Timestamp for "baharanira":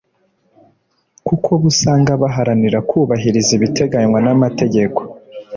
2.21-2.79